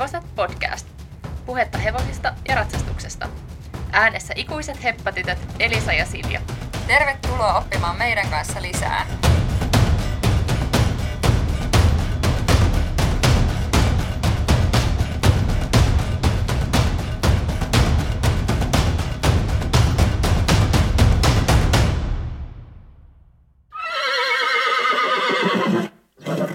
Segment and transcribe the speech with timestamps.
[0.00, 0.86] Hevoset podcast.
[1.46, 3.28] Puhetta hevosista ja ratsastuksesta.
[3.92, 6.40] Äänessä ikuiset heppatytöt Elisa ja Silja.
[6.86, 9.06] Tervetuloa oppimaan meidän kanssa lisää.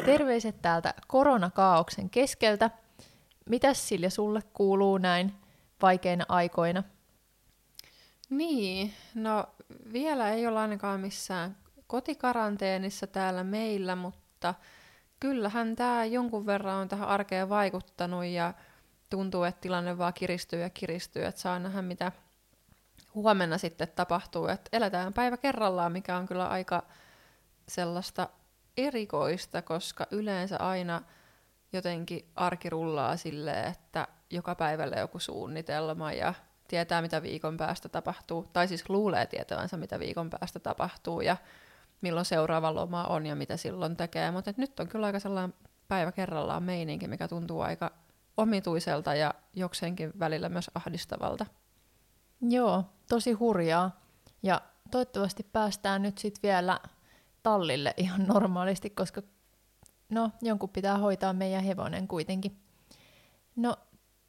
[0.05, 2.84] Terveiset täältä koronakaauksen keskeltä.
[3.49, 5.33] Mitäs Silja sulle kuuluu näin
[5.81, 6.83] vaikeina aikoina?
[8.29, 9.45] Niin, no
[9.93, 14.53] vielä ei olla ainakaan missään kotikaranteenissa täällä meillä, mutta
[15.19, 18.53] kyllähän tämä jonkun verran on tähän arkeen vaikuttanut ja
[19.09, 22.11] tuntuu, että tilanne vaan kiristyy ja kiristyy, että saa nähdä mitä
[23.15, 26.83] huomenna sitten tapahtuu, että eletään päivä kerrallaan, mikä on kyllä aika
[27.67, 28.29] sellaista
[28.77, 31.01] erikoista, koska yleensä aina
[31.73, 36.33] jotenkin arki rullaa silleen, että joka päivälle joku suunnitelma ja
[36.67, 41.37] tietää, mitä viikon päästä tapahtuu, tai siis luulee tietävänsä, mitä viikon päästä tapahtuu ja
[42.01, 45.53] milloin seuraava loma on ja mitä silloin tekee, mutta nyt on kyllä aika sellainen
[45.87, 47.91] päivä kerrallaan meininki, mikä tuntuu aika
[48.37, 51.45] omituiselta ja jokseenkin välillä myös ahdistavalta.
[52.41, 53.99] Joo, tosi hurjaa.
[54.43, 56.79] Ja toivottavasti päästään nyt sitten vielä
[57.43, 59.21] tallille ihan normaalisti, koska
[60.09, 62.59] no, jonkun pitää hoitaa meidän hevonen kuitenkin.
[63.55, 63.75] No,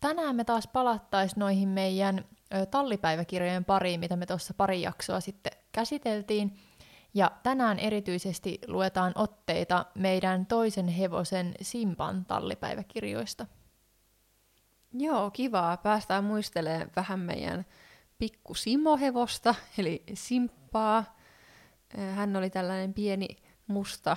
[0.01, 2.25] tänään me taas palattais noihin meidän
[2.55, 6.57] ö, tallipäiväkirjojen pariin, mitä me tuossa pari jaksoa sitten käsiteltiin.
[7.15, 13.47] Ja tänään erityisesti luetaan otteita meidän toisen hevosen Simpan tallipäiväkirjoista.
[14.93, 15.77] Joo, kivaa.
[15.77, 17.67] Päästään muistelemaan vähän meidän
[18.19, 21.17] pikku Simo-hevosta, eli Simppaa.
[22.15, 23.29] Hän oli tällainen pieni
[23.67, 24.17] musta,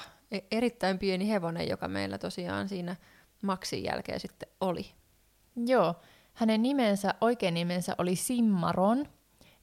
[0.52, 2.96] erittäin pieni hevonen, joka meillä tosiaan siinä
[3.44, 4.92] maksin jälkeen sitten oli.
[5.66, 5.96] Joo,
[6.34, 9.06] hänen nimensä, oikein nimensä oli Simmaron,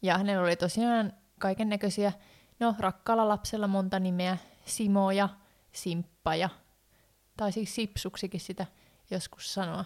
[0.03, 2.13] ja hänellä oli tosiaan kaiken näköisiä,
[2.61, 5.29] no rakkaalla lapsella monta nimeä, Simo ja
[5.73, 6.49] Simppa ja,
[7.37, 8.67] tai siis Sipsuksikin sitä
[9.11, 9.85] joskus sanoa.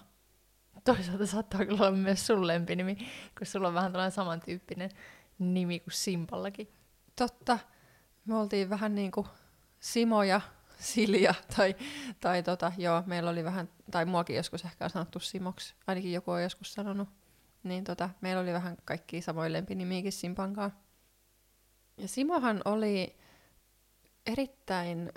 [0.85, 2.97] Toisaalta saattaa kyllä olla myös sun lempinimi,
[3.39, 4.91] kun sulla on vähän tällainen samantyyppinen
[5.39, 6.73] nimi kuin Simpallakin.
[7.17, 7.59] Totta.
[8.25, 9.27] Me oltiin vähän niin kuin
[9.81, 10.41] Simo ja
[10.81, 11.77] Silja, tai,
[12.21, 16.31] tai tota, joo, meillä oli vähän, tai muakin joskus ehkä on sanottu Simoksi, ainakin joku
[16.31, 17.09] on joskus sanonut.
[17.63, 20.73] Niin tota, meillä oli vähän kaikki samoin lempinimiäkin Simpankaan.
[21.97, 23.17] Ja Simohan oli
[24.27, 25.13] erittäin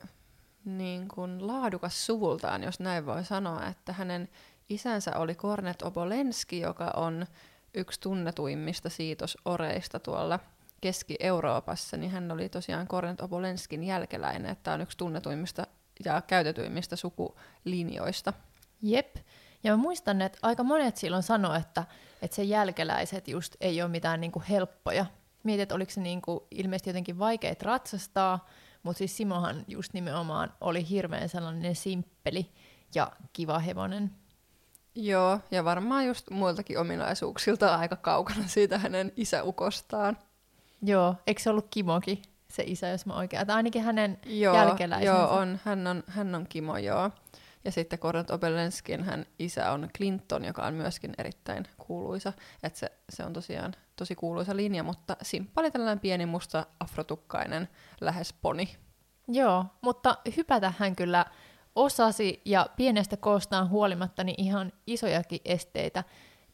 [0.65, 4.29] niin kuin, laadukas suvultaan, jos näin voi sanoa, että hänen
[4.69, 7.25] isänsä oli Kornet Obolenski, joka on
[7.73, 10.39] yksi tunnetuimmista siitosoreista tuolla
[10.83, 15.67] Keski-Euroopassa, niin hän oli tosiaan Kornet Obolenskin jälkeläinen, että on yksi tunnetuimmista
[16.05, 18.33] ja käytetyimmistä sukulinjoista.
[18.81, 19.15] Jep.
[19.63, 21.83] Ja mä muistan, että aika monet silloin sanoi, että,
[22.21, 25.05] että se jälkeläiset just ei ole mitään niinku helppoja.
[25.43, 28.47] Mietit, että oliko se niinku ilmeisesti jotenkin vaikea ratsastaa,
[28.83, 32.51] mutta siis Simohan just nimenomaan oli hirveän sellainen simppeli
[32.95, 34.11] ja kiva hevonen.
[34.95, 40.17] Joo, ja varmaan just muiltakin ominaisuuksilta aika kaukana siitä hänen isäukostaan.
[40.83, 42.21] Joo, eikö se ollut Kimokin
[42.53, 43.47] se isä, jos mä oikein...
[43.47, 45.17] Tai ainakin hänen Joo, jälkeläisensä.
[45.17, 47.11] joo on, hän, on, hän on Kimo, joo.
[47.65, 52.33] Ja sitten Kornet Obelenskin hän isä on Clinton, joka on myöskin erittäin kuuluisa.
[52.63, 57.69] Että se, se on tosiaan tosi kuuluisa linja, mutta Simppa oli tällainen pieni musta afrotukkainen
[58.01, 58.77] lähes poni.
[59.27, 61.25] Joo, mutta hypätä hän kyllä
[61.75, 66.03] osasi ja pienestä koostaan huolimatta niin ihan isojakin esteitä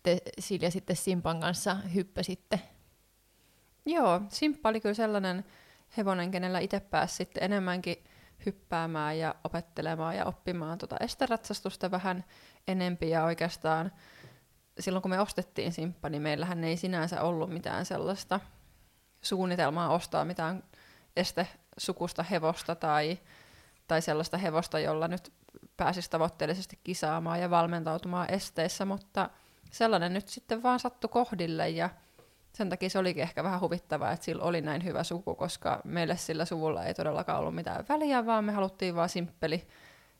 [0.04, 2.60] te Silja sitten Simpan kanssa hyppäsitte.
[3.86, 5.46] Joo, Simppa oli kyllä sellainen
[5.98, 8.04] hevonen, kenellä itse pääsi sitten enemmänkin
[8.46, 12.26] hyppäämään ja opettelemaan ja oppimaan tuota esteratsastusta vähän
[12.68, 13.10] enempi.
[13.10, 13.92] Ja oikeastaan
[14.80, 18.40] silloin kun me ostettiin Simppa, niin meillähän ei sinänsä ollut mitään sellaista
[19.22, 20.64] suunnitelmaa ostaa mitään
[21.16, 23.20] estesukusta hevosta tai,
[23.88, 25.34] tai sellaista hevosta, jolla nyt
[25.78, 29.30] pääsisi tavoitteellisesti kisaamaan ja valmentautumaan esteissä, mutta
[29.72, 31.90] sellainen nyt sitten vaan sattui kohdille ja
[32.60, 36.18] sen takia se olikin ehkä vähän huvittavaa, että sillä oli näin hyvä suku, koska meille
[36.18, 39.68] sillä suvulla ei todellakaan ollut mitään väliä, vaan me haluttiin vaan simppeli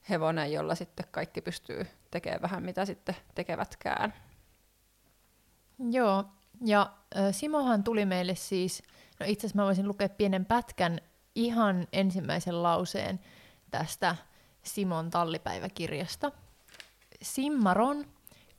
[0.10, 4.14] hevonen, jolla sitten kaikki pystyy tekemään vähän mitä sitten tekevätkään.
[5.90, 6.26] Joo,
[6.66, 6.92] ja
[7.32, 8.84] Simohan tuli meille siis,
[9.20, 11.00] no itse asiassa mä voisin lukea pienen pätkän
[11.36, 13.20] ihan ensimmäisen lauseen
[13.72, 14.16] tästä
[14.64, 16.32] Simon tallipäiväkirjasta.
[17.22, 18.06] Simmaron,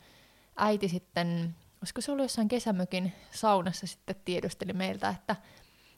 [0.57, 5.37] äiti sitten, olisiko se ollut jossain kesämökin saunassa sitten tiedusteli meiltä, että,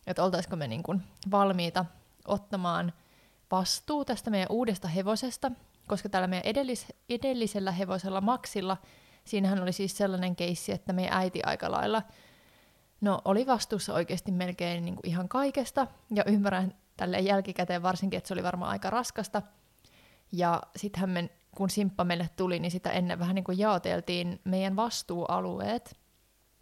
[0.06, 1.84] että oltaisiko me niin kuin valmiita
[2.28, 2.92] ottamaan
[3.50, 5.52] vastuu tästä meidän uudesta hevosesta,
[5.86, 8.76] koska tällä meidän edellis, edellisellä hevosella Maxilla,
[9.24, 12.02] siinähän oli siis sellainen keissi, että meidän äiti aika lailla
[13.00, 18.28] no, oli vastuussa oikeasti melkein niin kuin ihan kaikesta, ja ymmärrän tälle jälkikäteen varsinkin, että
[18.28, 19.42] se oli varmaan aika raskasta.
[20.32, 24.76] Ja sittenhän me, kun Simppa meille tuli, niin sitä ennen vähän niin kuin jaoteltiin meidän
[24.76, 25.96] vastuualueet.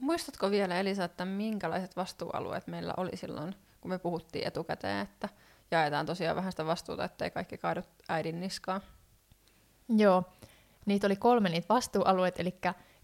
[0.00, 5.28] Muistatko vielä Elisa, että minkälaiset vastuualueet meillä oli silloin, kun me puhuttiin etukäteen, että
[5.70, 8.80] jaetaan tosiaan vähän sitä vastuuta, ettei kaikki kaadu äidin niskaan?
[9.88, 10.24] Joo,
[10.86, 12.54] niitä oli kolme niitä vastuualueet, eli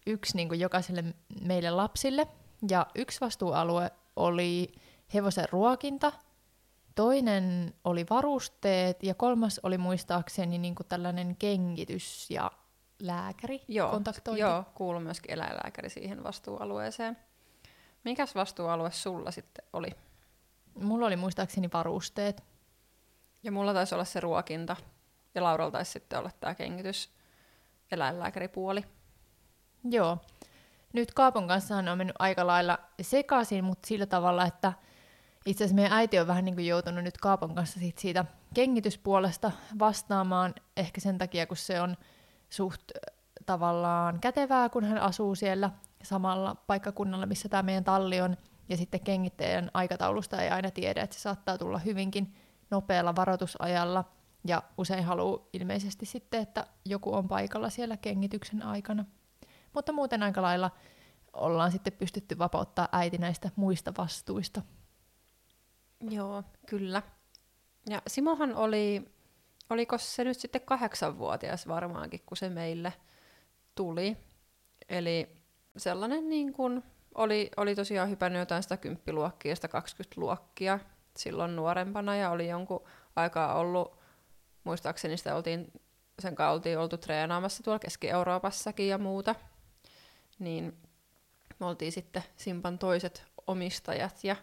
[0.07, 1.05] yksi niin kuin jokaiselle
[1.41, 2.27] meille lapsille,
[2.71, 4.73] ja yksi vastuualue oli
[5.15, 6.13] hevosen ruokinta,
[6.95, 12.51] toinen oli varusteet, ja kolmas oli muistaakseni niin kuin tällainen kengitys ja
[12.99, 14.41] lääkäri Joo, kontaktointi.
[14.41, 17.17] joo, kuuluu myöskin eläinlääkäri siihen vastuualueeseen.
[18.05, 19.89] Mikäs vastuualue sulla sitten oli?
[20.75, 22.43] Mulla oli muistaakseni varusteet.
[23.43, 24.77] Ja mulla taisi olla se ruokinta,
[25.35, 27.11] ja Lauralla taisi sitten olla tämä kengitys,
[27.93, 28.85] eläinlääkäripuoli.
[29.85, 30.19] Joo.
[30.93, 34.73] Nyt Kaapon kanssa on mennyt aika lailla sekaisin, mutta sillä tavalla, että
[35.47, 38.25] itse asiassa meidän äiti on vähän niin kuin joutunut nyt Kaapon kanssa siitä, siitä
[38.55, 41.97] kengityspuolesta vastaamaan, ehkä sen takia, kun se on
[42.51, 42.83] suht
[43.47, 45.71] tavallaan kätevää, kun hän asuu siellä
[46.03, 48.37] samalla paikkakunnalla, missä tämä meidän talli on,
[48.69, 52.35] ja sitten kengittäjän aikataulusta ei aina tiedä, että se saattaa tulla hyvinkin
[52.71, 54.05] nopealla varoitusajalla,
[54.49, 59.05] ja usein haluaa ilmeisesti sitten, että joku on paikalla siellä kengityksen aikana.
[59.73, 60.71] Mutta muuten aika lailla
[61.33, 64.63] ollaan sitten pystytty vapauttaa äiti näistä muista vastuista.
[66.11, 67.03] Joo, kyllä.
[67.91, 69.05] Ja Simohan oli,
[69.71, 72.93] oliko se nyt sitten kahdeksanvuotias varmaankin, kun se meille
[73.75, 74.17] tuli.
[74.89, 75.37] Eli
[75.77, 76.83] sellainen niin kuin,
[77.15, 80.79] oli, oli tosiaan hypännyt jotain 110 luokkia ja 20 luokkia
[81.17, 82.85] silloin nuorempana ja oli jonkun
[83.17, 83.99] aikaa ollut,
[84.67, 85.73] muistaakseni sitä oltiin,
[86.19, 89.35] sen kanssa oltiin oltu treenaamassa tuolla Keski-Euroopassakin ja muuta.
[90.39, 90.77] Niin
[91.59, 94.37] me oltiin sitten Simpan toiset omistajat ja,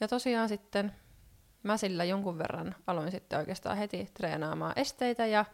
[0.00, 0.92] ja tosiaan sitten
[1.62, 5.44] mä sillä jonkun verran aloin sitten oikeastaan heti treenaamaan esteitä ja,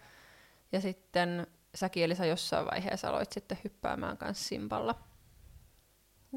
[0.73, 4.95] ja sitten säkin Elisa jossain vaiheessa aloit sitten hyppäämään kanssa Simpalla.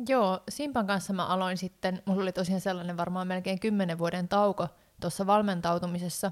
[0.07, 4.67] Joo, Simpan kanssa mä aloin sitten, mulla oli tosiaan sellainen varmaan melkein kymmenen vuoden tauko
[5.01, 6.31] tuossa valmentautumisessa,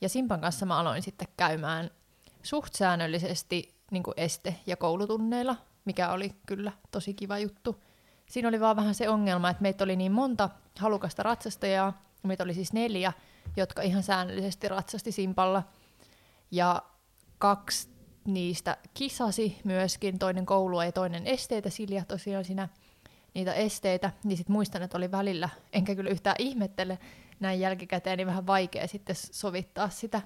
[0.00, 1.90] ja Simpan kanssa mä aloin sitten käymään
[2.42, 7.82] suht säännöllisesti niin este- ja koulutunneilla, mikä oli kyllä tosi kiva juttu.
[8.26, 12.54] Siinä oli vaan vähän se ongelma, että meitä oli niin monta halukasta ratsastajaa, meitä oli
[12.54, 13.12] siis neljä,
[13.56, 15.62] jotka ihan säännöllisesti ratsasti Simpalla,
[16.50, 16.82] ja
[17.38, 17.88] kaksi
[18.24, 22.68] niistä kisasi myöskin, toinen koulua ja toinen esteitä, Silja tosiaan siinä
[23.34, 26.98] niitä esteitä, niin sitten muistan, että oli välillä, enkä kyllä yhtään ihmettele
[27.40, 30.22] näin jälkikäteen, niin vähän vaikea sitten sovittaa sitä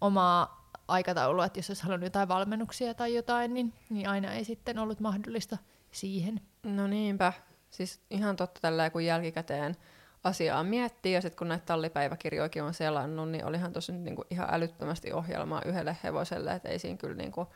[0.00, 4.78] omaa aikataulua, että jos olisi halunnut jotain valmennuksia tai jotain, niin, niin aina ei sitten
[4.78, 5.58] ollut mahdollista
[5.92, 6.40] siihen.
[6.62, 7.32] No niinpä,
[7.70, 9.76] siis ihan totta tällä kun jälkikäteen
[10.24, 15.12] asiaa miettii, ja sitten kun näitä tallipäiväkirjoikin on selannut, niin olihan tosi niinku ihan älyttömästi
[15.12, 17.46] ohjelmaa yhdelle hevoselle, että ei siinä kyllä niinku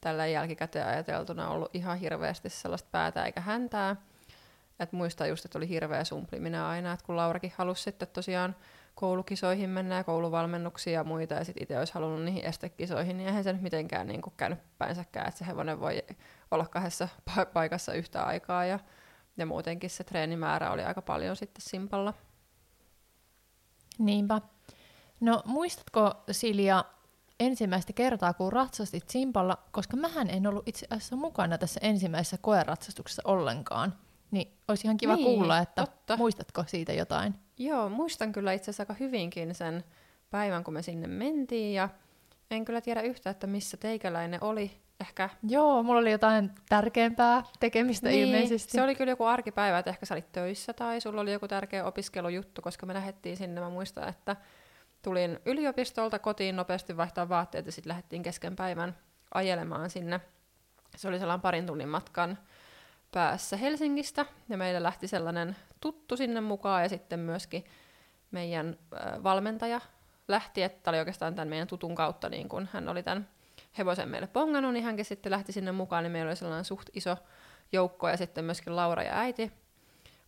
[0.00, 3.96] tällä jälkikäteen ajateltuna ollut ihan hirveästi sellaista päätä eikä häntää.
[4.80, 8.56] Et muistaa just, että oli hirveä sumpliminen aina, että kun Laurakin halusi sitten tosiaan
[8.94, 13.44] koulukisoihin mennä ja kouluvalmennuksia ja muita, ja sitten itse olisi halunnut niihin estekisoihin, niin eihän
[13.44, 16.02] se nyt mitenkään niin kuin käynyt päänsäkään, että se hevonen voi
[16.50, 18.78] olla kahdessa pa- paikassa yhtä aikaa, ja,
[19.36, 22.14] ja muutenkin se treenimäärä oli aika paljon sitten Simpalla.
[23.98, 24.40] Niinpä.
[25.20, 26.84] No muistatko Silja
[27.40, 33.22] ensimmäistä kertaa, kun ratsastit Simpalla, koska mähän en ollut itse asiassa mukana tässä ensimmäisessä koeratsastuksessa
[33.24, 33.94] ollenkaan.
[34.30, 36.16] Niin olisi ihan kiva Niin, kuulla, että totta.
[36.16, 37.34] muistatko siitä jotain?
[37.58, 39.84] Joo, muistan kyllä itse asiassa aika hyvinkin sen
[40.30, 41.88] päivän, kun me sinne mentiin, ja
[42.50, 44.70] en kyllä tiedä yhtä, että missä teikäläinen oli.
[45.00, 48.72] Ehkä Joo, mulla oli jotain tärkeämpää tekemistä niin, ilmeisesti.
[48.72, 51.84] Se oli kyllä joku arkipäivä, että ehkä sä olit töissä tai sulla oli joku tärkeä
[51.84, 53.60] opiskelujuttu, koska me lähdettiin sinne.
[53.60, 54.36] Mä muistan, että
[55.02, 58.96] tulin yliopistolta kotiin nopeasti vaihtaa vaatteet ja sitten lähdettiin kesken päivän
[59.34, 60.20] ajelemaan sinne.
[60.96, 62.38] Se oli sellainen parin tunnin matkan
[63.12, 67.64] päässä Helsingistä, ja meillä lähti sellainen tuttu sinne mukaan, ja sitten myöskin
[68.30, 68.76] meidän
[69.22, 69.80] valmentaja
[70.28, 73.28] lähti, että oli oikeastaan tämän meidän tutun kautta, niin kun hän oli tämän
[73.78, 77.16] hevosen meille pongannut, niin hänkin sitten lähti sinne mukaan, niin meillä oli sellainen suht iso
[77.72, 79.52] joukko, ja sitten myöskin Laura ja äiti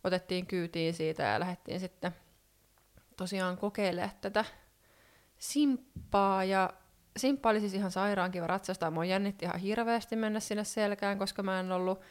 [0.03, 2.15] otettiin kyytiin siitä, ja lähdettiin sitten
[3.17, 4.45] tosiaan kokeilemaan tätä
[5.37, 6.69] simppaa, ja
[7.17, 8.91] simppa oli siis ihan sairaan kiva ratsastaa.
[8.91, 12.01] Mua jännitti ihan hirveästi mennä sinne selkään, koska mä en ollut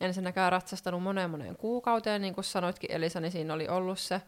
[0.00, 4.22] ensinnäkään ratsastanut moneen moneen kuukauteen, niin kuin sanoitkin Elisa, niin siinä oli ollut se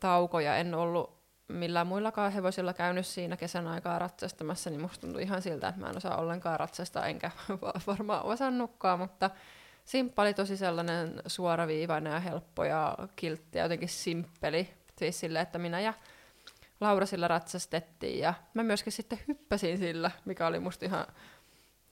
[0.00, 5.22] tauko, ja en ollut millään muillakaan hevosilla käynyt siinä kesän aikaa ratsastamassa, niin musta tuntui
[5.22, 7.30] ihan siltä, että mä en osaa ollenkaan ratsastaa, enkä
[7.86, 9.30] varmaan osannutkaan, mutta
[9.84, 15.58] simppa oli tosi sellainen suoraviivainen ja helppo ja kiltti ja jotenkin simppeli, siis sille, että
[15.58, 15.94] minä ja
[16.80, 21.06] Laura sillä ratsastettiin ja mä myöskin sitten hyppäsin sillä, mikä oli musta ihan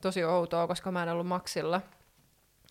[0.03, 1.81] tosi outoa, koska mä en ollut maksilla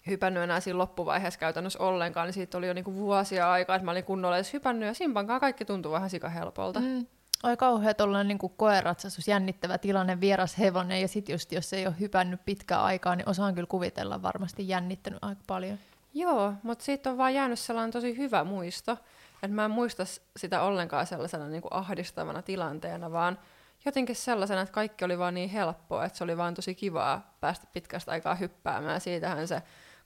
[0.07, 3.91] hypännyt enää siinä loppuvaiheessa käytännössä ollenkaan, niin siitä oli jo niinku vuosia aikaa, että mä
[3.91, 6.79] olin kunnolla edes hypännyt, ja Simpankaan kaikki tuntuu vähän sikahelpolta.
[6.79, 7.05] Mm.
[7.43, 11.95] Oi kauhea tuollainen niin koeratsastus, jännittävä tilanne, vieras hevonen, ja sitten just jos ei ole
[11.99, 15.77] hypännyt pitkään aikaa, niin osaan kyllä kuvitella varmasti jännittänyt aika paljon.
[16.13, 18.91] Joo, mutta siitä on vaan jäänyt sellainen tosi hyvä muisto,
[19.33, 20.03] että mä en muista
[20.37, 23.39] sitä ollenkaan sellaisena niin kuin ahdistavana tilanteena, vaan
[23.85, 27.67] jotenkin sellaisena, että kaikki oli vaan niin helppoa, että se oli vaan tosi kivaa päästä
[27.73, 29.01] pitkästä aikaa hyppäämään.
[29.01, 29.61] Siitähän se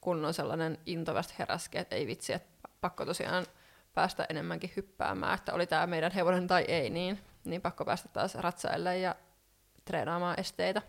[0.05, 3.45] kunnon sellainen intovasta heräski, että ei vitsi, että pakko tosiaan
[3.93, 8.35] päästä enemmänkin hyppäämään, että oli tämä meidän hevonen tai ei, niin, niin pakko päästä taas
[8.35, 9.15] ratsaille ja
[9.85, 10.81] treenaamaan esteitä.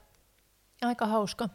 [0.82, 1.49] Aika hauska.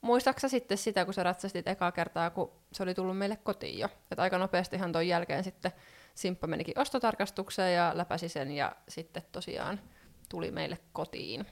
[0.00, 3.88] Muistaaksä sitten sitä, kun sä ratsastit ekaa kertaa, kun se oli tullut meille kotiin jo?
[4.10, 5.72] Että aika nopeastihan ton jälkeen sitten
[6.14, 9.80] Simppa menikin ostotarkastukseen ja läpäsi sen ja sitten tosiaan
[10.28, 11.46] tuli meille kotiin.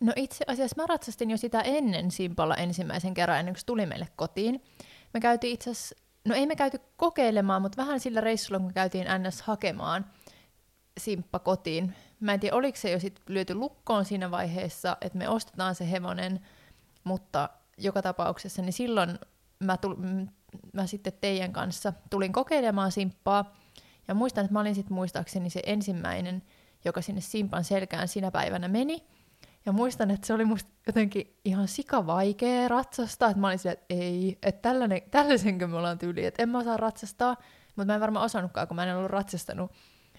[0.00, 4.08] No itse asiassa mä ratsastin jo sitä ennen Simpalla ensimmäisen kerran, ennen kuin tuli meille
[4.16, 4.62] kotiin.
[5.14, 9.06] Me käytiin itse asiassa, no ei me käyty kokeilemaan, mutta vähän sillä reissulla, kun käytiin
[9.18, 10.06] NS hakemaan
[10.98, 11.94] Simppa kotiin.
[12.20, 15.90] Mä en tiedä, oliko se jo sit lyöty lukkoon siinä vaiheessa, että me ostetaan se
[15.90, 16.40] hevonen,
[17.04, 19.18] mutta joka tapauksessa, niin silloin
[19.60, 19.96] mä, tul,
[20.72, 23.54] mä sitten teidän kanssa tulin kokeilemaan Simppaa,
[24.08, 26.42] ja muistan, että mä olin sitten muistaakseni se ensimmäinen,
[26.84, 29.06] joka sinne Simpan selkään sinä päivänä meni,
[29.66, 33.78] ja muistan, että se oli musta jotenkin ihan sika vaikea ratsastaa, että mä olin silleen,
[33.78, 37.36] että ei, että tällainen, tällaisenkö me ollaan tyyli, että en mä osaa ratsastaa,
[37.76, 39.72] mutta mä en varmaan osannutkaan, kun mä en ollut ratsastanut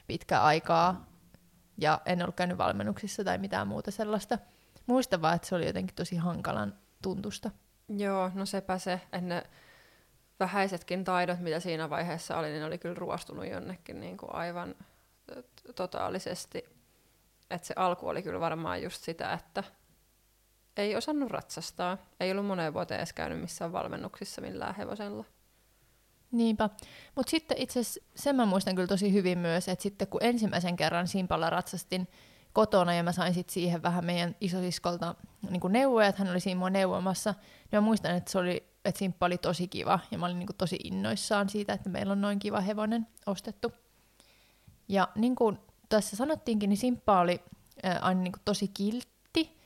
[0.07, 1.05] pitkää aikaa
[1.77, 4.37] ja en ollut käynyt valmennuksissa tai mitään muuta sellaista.
[4.85, 7.51] Muistan vaan, että se oli jotenkin tosi hankalan tuntusta.
[7.89, 9.43] Joo, no sepä se, että
[10.39, 14.75] vähäisetkin taidot, mitä siinä vaiheessa oli, niin oli kyllä ruostunut jonnekin niin kuin aivan
[15.75, 16.78] totaalisesti
[17.49, 19.63] että se alku oli kyllä varmaan just sitä, että
[20.77, 21.97] ei osannut ratsastaa.
[22.19, 25.25] Ei ollut moneen vuoteen edes käynyt missään valmennuksissa millään hevosella.
[26.31, 26.69] Niinpä.
[27.15, 30.75] Mutta sitten itse asiassa sen mä muistan kyllä tosi hyvin myös, että sitten kun ensimmäisen
[30.75, 32.07] kerran Simpalla ratsastin
[32.53, 35.15] kotona ja mä sain sitten siihen vähän meidän isosiskolta
[35.49, 38.99] niin neuvoja, että hän oli siinä mua neuvomassa, niin mä muistan, että, se oli, että
[38.99, 42.21] Simppa oli tosi kiva ja mä olin niin kuin tosi innoissaan siitä, että meillä on
[42.21, 43.73] noin kiva hevonen ostettu.
[44.87, 45.57] Ja niin kuin
[45.89, 47.41] tässä sanottiinkin, niin Simppa oli
[47.83, 49.59] ää, aina niin kuin tosi kiltti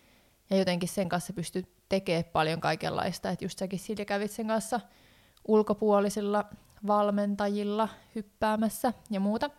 [0.50, 3.30] ja jotenkin sen kanssa pystyi tekemään paljon kaikenlaista.
[3.30, 4.80] Että just säkin Silja kävit sen kanssa
[5.48, 6.46] ulkopuolisilla
[6.88, 9.50] valmentajilla hyppäämässä ja muuta.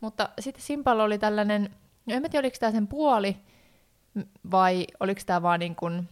[0.00, 1.70] Mutta sitten Simpalla oli tällainen,
[2.06, 3.36] no en tiedä oliko tämä sen puoli
[4.50, 6.08] vai oliko tämä vaan niin kuin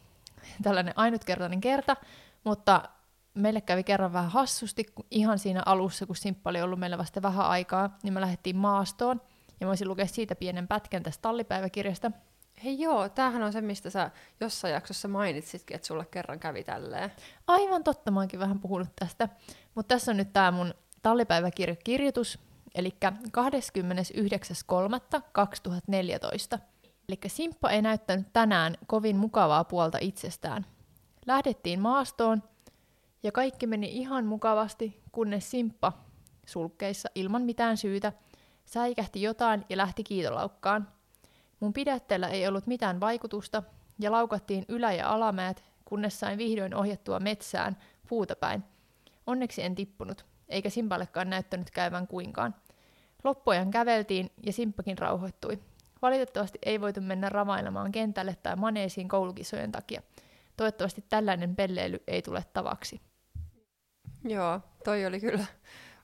[0.63, 1.97] tällainen ainutkertainen kerta,
[2.45, 2.89] mutta
[3.35, 7.47] meille kävi kerran vähän hassusti ihan siinä alussa, kun Simppa oli ollut meillä vasta vähän
[7.47, 9.21] aikaa, niin me lähdettiin maastoon
[9.61, 12.11] ja voisin lukea siitä pienen pätkän tästä tallipäiväkirjasta.
[12.65, 17.13] Hei joo, tämähän on se, mistä sä jossain jaksossa mainitsitkin, että sulle kerran kävi tälleen.
[17.47, 19.29] Aivan totta, mä oonkin vähän puhunut tästä.
[19.75, 22.39] Mutta tässä on nyt tämä mun tallipäiväkirjoitus,
[22.75, 22.97] eli
[26.55, 26.59] 29.3.2014.
[27.09, 30.67] Eli Simppa ei näyttänyt tänään kovin mukavaa puolta itsestään.
[31.27, 32.43] Lähdettiin maastoon,
[33.23, 35.93] ja kaikki meni ihan mukavasti, kunnes Simppa
[36.47, 38.13] sulkeissa ilman mitään syytä–
[38.71, 40.89] säikähti jotain ja lähti kiitolaukkaan.
[41.61, 43.63] Mun pidätteellä ei ollut mitään vaikutusta,
[43.99, 47.77] ja laukattiin ylä- ja alamäet, kunnes sain vihdoin ohjattua metsään
[48.09, 48.65] puuta päin.
[49.27, 52.55] Onneksi en tippunut, eikä Simpallekaan näyttänyt käyvän kuinkaan.
[53.25, 55.59] Loppuajan käveltiin ja Simppakin rauhoittui.
[56.03, 60.03] Valitettavasti ei voitu mennä ramailemaan kentälle tai maneesiin koulukisojen takia.
[60.57, 63.01] Toivottavasti tällainen pelleily ei tule tavaksi.
[64.25, 65.47] Joo, toi oli kyllä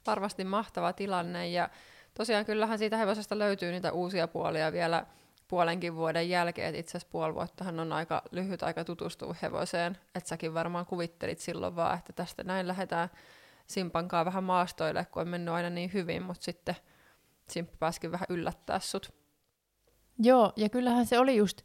[0.07, 1.71] varmasti mahtava tilanne ja
[2.17, 5.07] tosiaan kyllähän siitä hevosesta löytyy niitä uusia puolia vielä
[5.49, 10.29] puolenkin vuoden jälkeen, että itse asiassa puoli vuottahan on aika lyhyt aika tutustua hevoseen, että
[10.29, 13.09] säkin varmaan kuvittelit silloin vaan, että tästä näin lähdetään
[13.67, 16.77] Simpankaa vähän maastoille, kun on mennyt aina niin hyvin, mutta sitten
[17.49, 19.15] Simppa pääsikin vähän yllättää sut.
[20.19, 21.63] Joo, ja kyllähän se oli just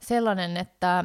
[0.00, 1.04] sellainen, että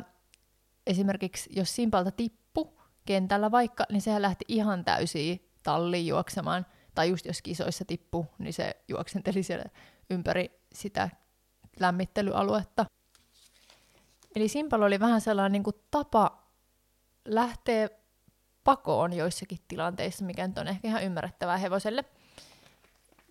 [0.87, 6.65] esimerkiksi jos Simpalta tippu kentällä vaikka, niin sehän lähti ihan täysin talliin juoksemaan.
[6.95, 9.65] Tai just jos kisoissa tippu, niin se juoksenteli siellä
[10.09, 11.09] ympäri sitä
[11.79, 12.85] lämmittelyaluetta.
[14.35, 16.43] Eli Simpalla oli vähän sellainen niin kuin tapa
[17.25, 17.89] lähteä
[18.63, 22.05] pakoon joissakin tilanteissa, mikä nyt on ehkä ihan ymmärrettävää hevoselle.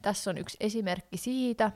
[0.02, 1.72] Tässä on yksi esimerkki siitä.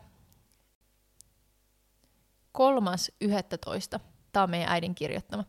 [2.52, 4.00] Kolmas 11.
[4.32, 5.44] Tämä on meidän äidin kirjoittama.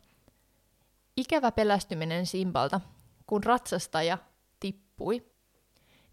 [1.17, 2.81] Ikävä pelästyminen Simpalta,
[3.27, 4.17] kun ratsastaja
[4.59, 5.32] tippui.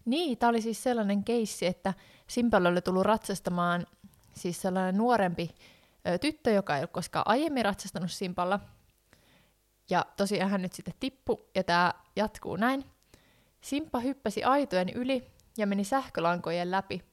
[0.05, 1.93] Niin, tämä oli siis sellainen keissi, että
[2.27, 3.85] Simpalla oli tullut ratsastamaan
[4.33, 5.55] siis sellainen nuorempi
[6.07, 8.59] ö, tyttö, joka ei ole koskaan aiemmin ratsastanut Simpalla.
[9.89, 12.85] Ja tosiaan hän nyt sitten tippu, ja tämä jatkuu näin.
[13.61, 15.27] Simppa hyppäsi aitojen yli
[15.57, 17.03] ja meni sähkölankojen läpi.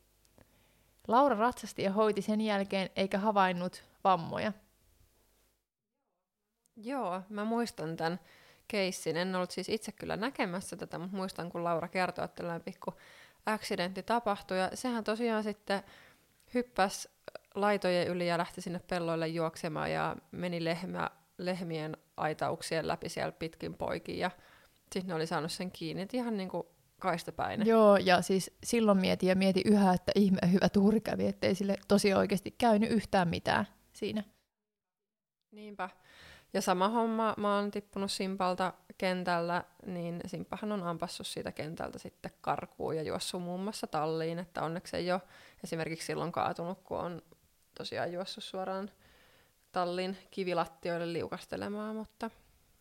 [1.08, 4.52] Laura ratsasti ja hoiti sen jälkeen, eikä havainnut vammoja.
[6.76, 8.20] Joo, mä muistan tämän
[8.68, 9.16] keissin.
[9.16, 12.94] En ollut siis itse kyllä näkemässä tätä, mutta muistan, kun Laura kertoi, että tällainen pikku
[13.46, 14.58] accidentti tapahtui.
[14.58, 15.82] Ja sehän tosiaan sitten
[16.54, 17.08] hyppäsi
[17.54, 23.74] laitojen yli ja lähti sinne pelloille juoksemaan ja meni lehmä, lehmien aitauksien läpi siellä pitkin
[23.74, 24.18] poikin.
[24.18, 24.30] Ja
[24.92, 26.66] sitten ne oli saanut sen kiinni, että ihan niin kuin
[26.98, 27.66] kaistapäinen.
[27.66, 31.76] Joo, ja siis silloin mietin ja mietin yhä, että ihme hyvä tuuri kävi, ettei sille
[31.88, 34.24] tosi oikeasti käynyt yhtään mitään siinä.
[35.50, 35.90] Niinpä.
[36.54, 42.32] Ja sama homma, mä oon tippunut Simpalta kentällä, niin Simppahan on ampassut siitä kentältä sitten
[42.40, 45.20] karkuun ja juossut muun muassa talliin, että onneksi ei ole
[45.64, 47.22] esimerkiksi silloin kaatunut, kun on
[47.78, 48.90] tosiaan juossut suoraan
[49.72, 52.30] tallin kivilattioille liukastelemaan, mutta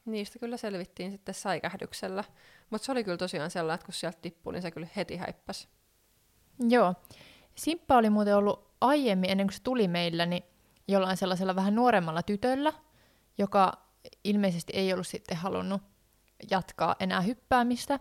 [0.06, 2.24] niistä kyllä selvittiin sitten säikähdyksellä.
[2.70, 5.68] Mutta se oli kyllä tosiaan sellainen, että kun sieltä tippui, niin se kyllä heti häippäsi.
[6.70, 6.96] Joo.
[7.56, 10.44] Simppa oli muuten ollut aiemmin, ennen kuin se tuli meillä, niin
[10.88, 12.74] jollain sellaisella vähän nuoremmalla tytöllä,
[13.38, 13.74] joka
[14.24, 15.82] ilmeisesti ei ollut sitten halunnut
[16.52, 18.00] jatkaa enää hyppäämistä.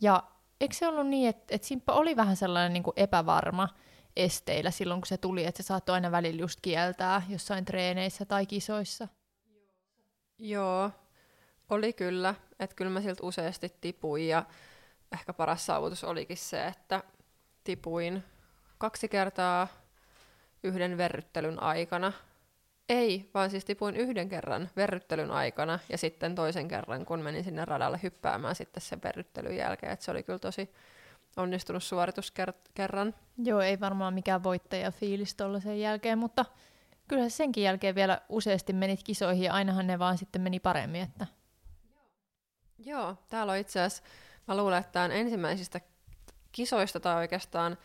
[0.00, 0.22] Ja
[0.60, 3.68] eikö se ollut niin, että, että Simppa oli vähän sellainen niin kuin epävarma
[4.16, 8.46] esteillä silloin, kun se tuli, että se saattoi aina välillä just kieltää jossain treeneissä tai
[8.46, 9.08] kisoissa?
[10.38, 10.90] Joo,
[11.70, 12.34] oli kyllä.
[12.58, 14.44] Että kyllä mä siltä useasti tipuin ja
[15.12, 17.02] ehkä paras saavutus olikin se, että
[17.64, 18.24] tipuin
[18.78, 19.68] kaksi kertaa
[20.62, 22.12] yhden verryttelyn aikana.
[22.88, 27.64] Ei, vaan siis tipuin yhden kerran verryttelyn aikana ja sitten toisen kerran, kun menin sinne
[27.64, 29.92] radalle hyppäämään sitten sen verryttelyn jälkeen.
[29.92, 30.70] Et se oli kyllä tosi
[31.36, 33.14] onnistunut suoritus ker- kerran.
[33.38, 36.44] Joo, ei varmaan mikään voittaja fiilis sen jälkeen, mutta
[37.08, 41.02] kyllä senkin jälkeen vielä useasti menit kisoihin ja ainahan ne vaan sitten meni paremmin.
[41.02, 41.26] Että...
[42.78, 44.02] Joo, täällä on itse asiassa,
[44.48, 45.80] mä luulen, että tämä on ensimmäisistä
[46.52, 47.78] kisoista tai oikeastaan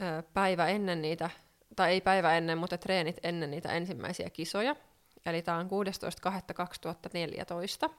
[0.00, 1.30] ö, päivä ennen niitä,
[1.76, 4.76] tai ei päivä ennen, mutta treenit ennen niitä ensimmäisiä kisoja.
[5.26, 5.68] Eli tämä on
[7.88, 7.94] 16.2.2014.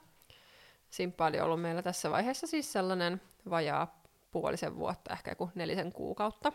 [0.90, 6.52] Simppa oli ollut meillä tässä vaiheessa siis sellainen vajaa puolisen vuotta, ehkä joku nelisen kuukautta.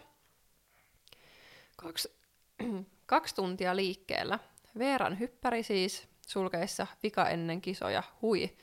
[1.75, 2.15] Kaksi,
[3.06, 4.39] kaksi tuntia liikkeellä.
[4.78, 8.58] Veeran hyppäri siis sulkeissa vika ennen kisoja, hui.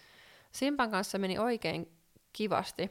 [0.53, 1.93] Simpan kanssa meni oikein
[2.33, 2.91] kivasti.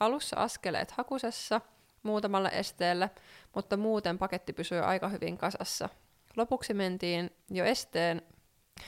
[0.00, 1.60] Alussa askeleet hakusessa,
[2.02, 3.10] muutamalle esteelle,
[3.54, 5.88] mutta muuten paketti pysyi aika hyvin kasassa.
[6.36, 8.22] Lopuksi mentiin jo esteen,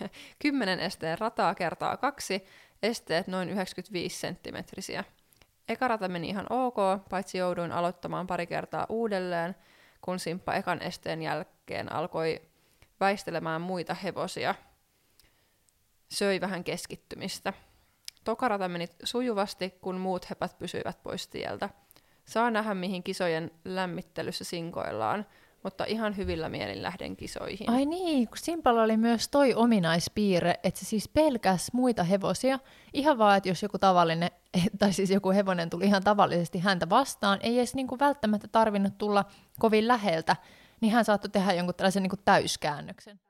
[0.39, 2.45] 10 esteen rataa kertaa kaksi,
[2.83, 5.05] esteet noin 95 senttimetrisiä.
[5.69, 6.77] Eka rata meni ihan ok,
[7.11, 9.57] paitsi jouduin aloittamaan pari kertaa uudelleen,
[10.01, 12.43] kun Simppa ekan esteen jälkeen alkoi
[13.01, 14.55] väistelemään muita hevosia.
[16.09, 17.53] Söi vähän keskittymistä.
[18.25, 21.69] Tokarata meni sujuvasti, kun muut hepät pysyivät pois tieltä.
[22.25, 25.27] Saa nähdä, mihin kisojen lämmittelyssä sinkoillaan,
[25.63, 27.71] mutta ihan hyvillä mielin lähden kisoihin.
[27.71, 32.59] Ai niin, kun Simpalla oli myös toi ominaispiirre, että se siis pelkäs muita hevosia,
[32.93, 34.31] ihan vaan, että jos joku tavallinen,
[34.79, 39.25] tai siis joku hevonen tuli ihan tavallisesti häntä vastaan, ei edes niinku välttämättä tarvinnut tulla
[39.59, 40.37] kovin läheltä,
[40.81, 43.21] niin hän saattoi tehdä jonkun tällaisen niinku täyskäännöksen.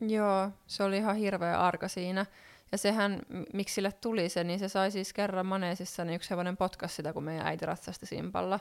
[0.00, 2.26] Joo, se oli ihan hirveä arka siinä.
[2.72, 3.20] Ja sehän,
[3.52, 7.12] miksi sille tuli se, niin se sai siis kerran maneesissa, niin yksi hevonen potkas sitä,
[7.12, 8.60] kun meidän äiti ratsasti Simpalla.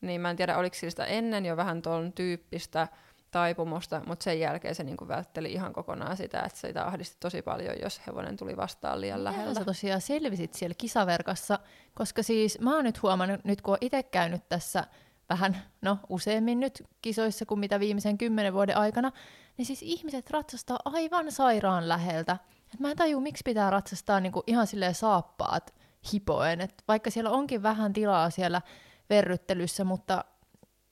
[0.00, 2.88] Niin mä en tiedä, oliko sitä ennen jo vähän tuon tyyppistä
[3.30, 7.74] taipumusta, mutta sen jälkeen se niinku vältteli ihan kokonaan sitä, että sitä ahdisti tosi paljon,
[7.82, 9.54] jos hevonen tuli vastaan liian lähellä.
[9.54, 11.58] Sä tosiaan selvisit siellä kisaverkassa,
[11.94, 14.84] koska siis mä oon nyt huomannut, nyt kun oon itse käynyt tässä
[15.28, 19.12] vähän, no useammin nyt kisoissa kuin mitä viimeisen kymmenen vuoden aikana,
[19.56, 22.36] niin siis ihmiset ratsastaa aivan sairaan läheltä.
[22.74, 25.74] Et mä en tajua, miksi pitää ratsastaa niinku ihan silleen saappaat
[26.12, 28.62] hipoen, et vaikka siellä onkin vähän tilaa siellä
[29.10, 30.24] verryttelyssä, mutta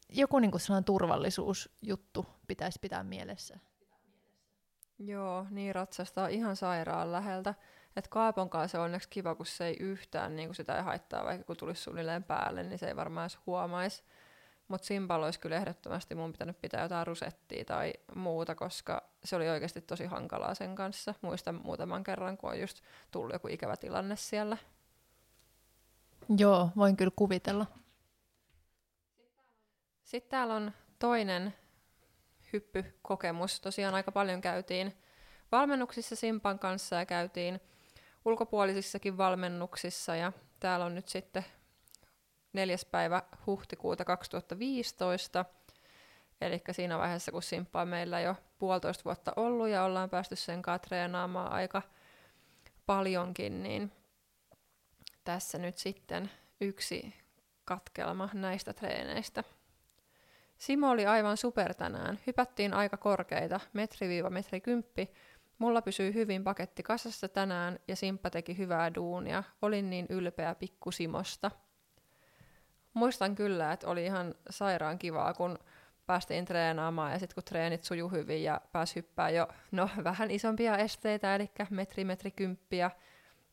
[0.08, 3.58] joku niinku sellainen turvallisuusjuttu pitäisi pitää mielessä.
[4.98, 7.54] Joo, niin ratsastaa ihan sairaan läheltä.
[7.96, 10.82] Että Kaapon kanssa se on onneksi kiva, kun se ei yhtään, niin kuin sitä ei
[10.82, 14.02] haittaa, vaikka kun tulisi suunnilleen päälle, niin se ei varmaan edes huomaisi.
[14.68, 19.48] Mutta Simpalla olisi kyllä ehdottomasti mun pitänyt pitää jotain rusettia tai muuta, koska se oli
[19.48, 21.14] oikeasti tosi hankalaa sen kanssa.
[21.20, 24.57] Muistan muutaman kerran, kun on just tullut joku ikävä tilanne siellä.
[26.38, 27.66] Joo, voin kyllä kuvitella.
[30.05, 31.55] Sitten täällä on toinen
[32.53, 33.61] hyppykokemus.
[33.61, 34.96] Tosiaan aika paljon käytiin
[35.53, 37.61] valmennuksissa Simpan kanssa ja käytiin
[38.24, 41.44] ulkopuolisissakin valmennuksissa ja täällä on nyt sitten
[42.55, 45.45] neljäs päivä huhtikuuta 2015,
[46.40, 50.62] eli siinä vaiheessa, kun Simppa on meillä jo puolitoista vuotta ollut ja ollaan päästy sen
[50.62, 51.83] kanssa treenaamaan aika
[52.87, 53.93] paljonkin, niin
[55.25, 57.14] tässä nyt sitten yksi
[57.64, 59.45] katkelma näistä treeneistä.
[60.59, 62.19] Simo oli aivan super tänään.
[62.27, 65.11] Hypättiin aika korkeita, metri-metri kymppi.
[65.59, 69.43] Mulla pysyi hyvin paketti kasassa tänään ja Simppa teki hyvää duunia.
[69.62, 71.51] Olin niin ylpeä pikku Simosta.
[72.94, 75.59] Muistan kyllä, että oli ihan sairaan kivaa, kun
[76.07, 80.76] päästiin treenaamaan ja sitten kun treenit suju hyvin ja pääsi hyppää jo no, vähän isompia
[80.78, 82.90] esteitä, eli metri, metri kymppiä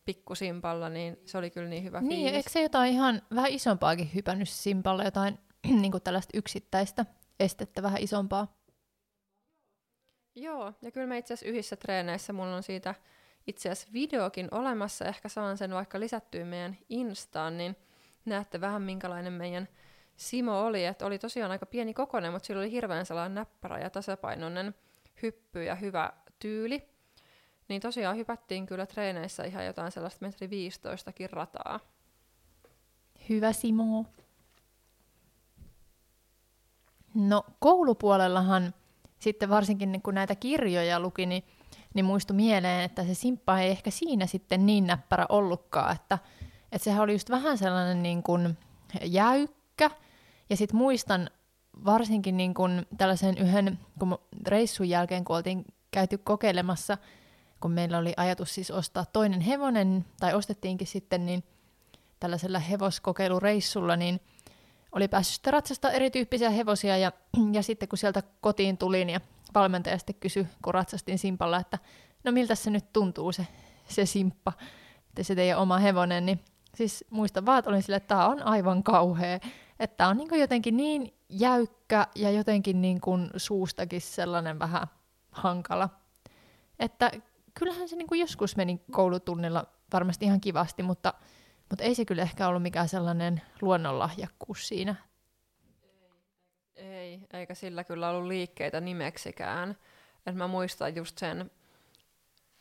[0.05, 2.33] pikkusimpalla, niin se oli kyllä niin hyvä Niin, fiilis.
[2.33, 5.39] eikö se jotain ihan vähän isompaakin hypännyt Simpalla, jotain
[5.81, 7.05] niin kuin tällaista yksittäistä
[7.39, 8.61] estettä vähän isompaa?
[10.35, 12.95] Joo, ja kyllä me itse asiassa yhdessä treeneissä, mulla on siitä
[13.47, 17.75] itse asiassa videokin olemassa, ehkä saan sen vaikka lisättyä meidän Instaan, niin
[18.25, 19.67] näette vähän minkälainen meidän
[20.15, 23.89] Simo oli, että oli tosiaan aika pieni kokoinen, mutta sillä oli hirveän sellainen näppärä ja
[23.89, 24.75] tasapainoinen
[25.21, 26.89] hyppy ja hyvä tyyli.
[27.67, 31.79] Niin tosiaan hypättiin kyllä treeneissä ihan jotain sellaista metri 15 rataa.
[33.29, 34.05] Hyvä Simo.
[37.15, 38.73] No koulupuolellahan
[39.19, 41.43] sitten varsinkin niin kun näitä kirjoja luki, niin,
[41.93, 46.19] niin muistui mieleen, että se simppa ei ehkä siinä sitten niin näppärä ollutkaan, että,
[46.71, 48.57] että sehän oli just vähän sellainen niin kuin
[49.03, 49.91] jäykkä,
[50.49, 51.29] ja sitten muistan
[51.85, 56.97] varsinkin niin kuin tällaisen yhden kun reissun jälkeen, kun oltiin käyty kokeilemassa,
[57.59, 61.43] kun meillä oli ajatus siis ostaa toinen hevonen, tai ostettiinkin sitten, niin
[62.19, 64.21] tällaisella hevoskokeilureissulla, niin
[64.91, 66.97] oli päässyt sitten ratsastaa erityyppisiä hevosia.
[66.97, 67.11] Ja,
[67.57, 69.21] ja sitten kun sieltä kotiin tulin ja
[69.53, 71.79] valmentaja sitten kysyi, kun ratsastin simpalla, että
[72.23, 73.47] no miltä se nyt tuntuu se,
[73.87, 74.53] se simppa,
[75.09, 76.39] että se teidän oma hevonen, niin
[76.75, 79.39] siis muistan vaan, että olin sille, että tämä on aivan kauhea,
[79.79, 84.87] että tämä on niin jotenkin niin jäykkä ja jotenkin niin kuin suustakin sellainen vähän
[85.31, 85.89] hankala.
[86.79, 87.11] Että
[87.53, 91.13] kyllähän se niin kuin joskus meni koulutunnilla varmasti ihan kivasti, mutta
[91.71, 94.95] mutta ei se kyllä ehkä ollut mikään sellainen luonnonlahjakkuus siinä.
[96.75, 99.77] Ei, eikä sillä kyllä ollut liikkeitä nimeksikään.
[100.25, 101.51] Et mä muistan just sen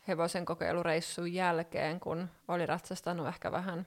[0.07, 3.85] hevosen kokeilureissun jälkeen, kun oli ratsastanut ehkä vähän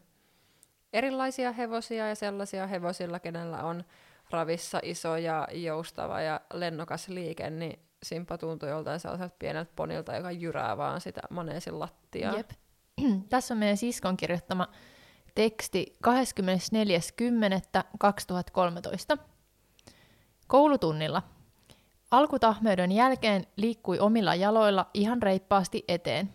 [0.94, 3.84] erilaisia hevosia ja sellaisia hevosilla, kenellä on
[4.30, 10.30] ravissa iso ja joustava ja lennokas liike, niin Simpa tuntui joltain sellaiselta pieneltä ponilta, joka
[10.30, 12.36] jyrää vaan sitä maneesin lattiaa.
[12.36, 12.50] Jep.
[13.30, 14.68] Tässä on meidän siskon kirjoittama
[15.34, 15.96] teksti
[19.16, 19.22] 24.10.2013.
[20.46, 21.22] Koulutunnilla.
[22.10, 26.30] Alkutahmeuden jälkeen liikkui omilla jaloilla ihan reippaasti eteen.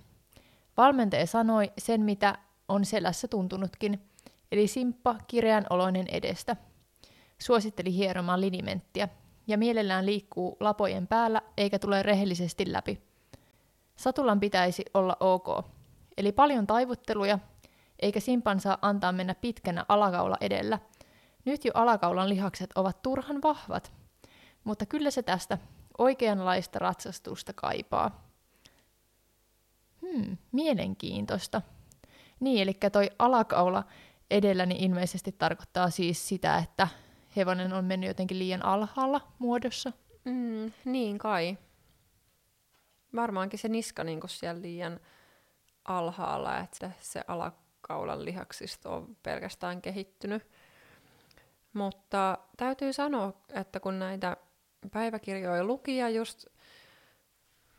[0.77, 4.08] Valmentaja sanoi sen, mitä on selässä tuntunutkin,
[4.51, 6.55] eli simppa kireän oloinen edestä.
[7.39, 9.09] Suositteli hieromaan linimenttiä,
[9.47, 13.01] ja mielellään liikkuu lapojen päällä eikä tule rehellisesti läpi.
[13.95, 15.65] Satulan pitäisi olla ok,
[16.17, 17.39] eli paljon taivutteluja
[17.99, 20.79] eikä simpan saa antaa mennä pitkänä alakaula edellä.
[21.45, 23.91] Nyt jo alakaulan lihakset ovat turhan vahvat,
[24.63, 25.57] mutta kyllä se tästä
[25.97, 28.29] oikeanlaista ratsastusta kaipaa.
[30.01, 31.61] Hmm, mielenkiintoista.
[32.39, 33.83] Niin, eli toi alakaula
[34.31, 36.87] edellä niin ilmeisesti tarkoittaa siis sitä, että
[37.35, 39.91] hevonen on mennyt jotenkin liian alhaalla muodossa.
[40.25, 41.57] Mm, niin kai.
[43.15, 44.99] Varmaankin se niska niin siellä liian
[45.85, 50.47] alhaalla, että se alakaula kaulan lihaksista on pelkästään kehittynyt.
[51.73, 54.37] Mutta täytyy sanoa, että kun näitä
[54.91, 56.45] päiväkirjoja luki ja just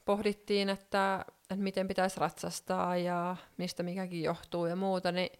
[0.05, 5.39] pohdittiin, että, että miten pitäisi ratsastaa ja mistä mikäkin johtuu ja muuta, niin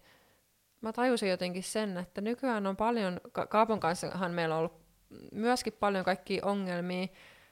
[0.81, 4.81] mä tajusin jotenkin sen, että nykyään on paljon, ka- Kaapon kanssahan meillä on ollut
[5.31, 7.07] myöskin paljon kaikkia ongelmia,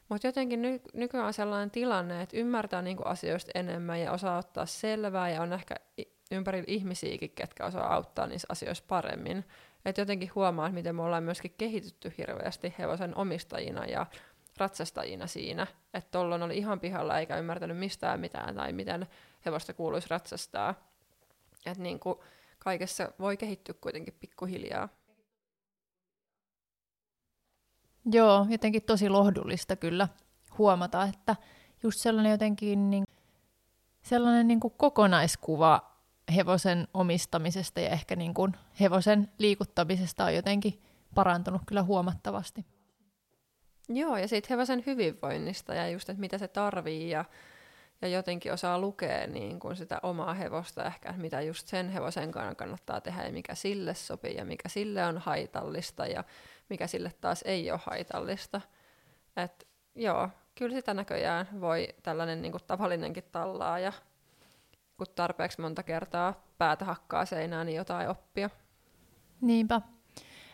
[0.09, 4.65] mutta jotenkin ny- nykyään on sellainen tilanne, että ymmärtää niinku asioista enemmän ja osaa ottaa
[4.65, 5.75] selvää ja on ehkä
[6.31, 9.45] ympärillä ihmisiäkin, ketkä osaa auttaa niissä asioissa paremmin.
[9.85, 14.05] Et jotenkin huomaa, että miten me ollaan myöskin kehitytty hirveästi hevosen omistajina ja
[14.57, 15.67] ratsastajina siinä.
[15.93, 19.07] Että tollon oli ihan pihalla eikä ymmärtänyt mistään mitään tai miten
[19.45, 20.75] hevosta kuuluisi ratsastaa.
[21.65, 22.19] Että niin kuin
[22.59, 24.89] kaikessa voi kehittyä kuitenkin pikkuhiljaa.
[28.11, 30.07] Joo, jotenkin tosi lohdullista kyllä
[30.57, 31.35] huomata, että
[31.83, 33.03] just sellainen jotenkin niin,
[34.01, 35.99] sellainen niin kuin kokonaiskuva
[36.35, 40.81] hevosen omistamisesta ja ehkä niin kuin hevosen liikuttamisesta on jotenkin
[41.15, 42.65] parantunut kyllä huomattavasti.
[43.89, 47.25] Joo, ja siitä hevosen hyvinvoinnista ja just, että mitä se tarvii ja,
[48.01, 52.55] ja jotenkin osaa lukea niin kuin sitä omaa hevosta ehkä, mitä just sen hevosen kanssa
[52.55, 56.23] kannattaa tehdä ja mikä sille sopii ja mikä sille on haitallista ja
[56.69, 58.61] mikä sille taas ei ole haitallista.
[59.37, 63.93] Et, joo, kyllä sitä näköjään voi tällainen niin kuin tavallinenkin tallaa ja
[64.97, 68.49] kun tarpeeksi monta kertaa päätä hakkaa seinään, niin jotain oppia.
[69.41, 69.81] Niinpä.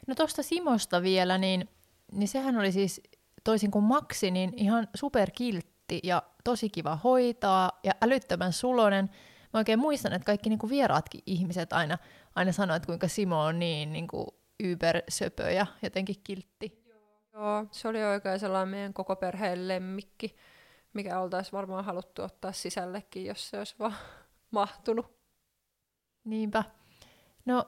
[0.08, 1.70] No tuosta Simosta vielä, niin,
[2.12, 3.02] niin sehän oli siis
[3.44, 9.10] toisin kuin Maxi, niin ihan superkiltti ja tosi kiva hoitaa ja älyttömän sulonen.
[9.54, 11.98] Mä oikein muistan, että kaikki niinku vieraatkin ihmiset aina,
[12.36, 16.86] aina sanoivat, että kuinka Simo on niin niinku ybersöpö ja jotenkin kiltti.
[17.34, 20.36] Joo, se oli oikein sellainen meidän koko perheen lemmikki,
[20.94, 23.96] mikä oltaisiin varmaan haluttu ottaa sisällekin, jos se olisi vaan
[24.52, 25.16] mahtunut.
[26.24, 26.64] Niinpä.
[27.46, 27.66] No,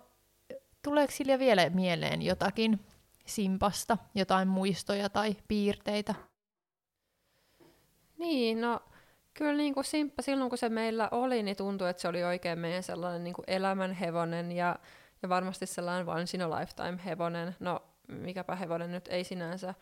[0.84, 2.80] tuleeko Silja vielä mieleen jotakin
[3.26, 6.16] Simpasta, jotain muistoja tai piirteitä?
[8.18, 8.80] Niin, no
[9.34, 12.60] kyllä niin kuin Simppa silloin kun se meillä oli, niin tuntui, että se oli oikein
[12.60, 14.76] meidän sellainen niin kuin elämänhevonen ja,
[15.22, 17.56] ja varmasti sellainen once in a lifetime hevonen.
[17.60, 19.74] No mikäpä hevonen nyt ei sinänsä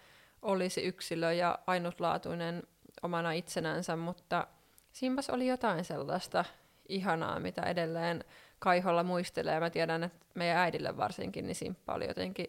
[0.41, 2.63] olisi yksilö ja ainutlaatuinen
[3.03, 4.47] omana itsenänsä, mutta
[4.91, 6.45] Simpas oli jotain sellaista
[6.89, 8.23] ihanaa, mitä edelleen
[8.59, 9.59] Kaiholla muistelee.
[9.59, 12.47] Mä tiedän, että meidän äidille varsinkin, niin Simppa oli jotenkin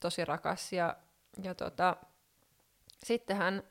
[0.00, 0.72] tosi rakas.
[0.72, 0.96] Ja,
[1.42, 1.96] ja tota,
[3.04, 3.62] sittenhän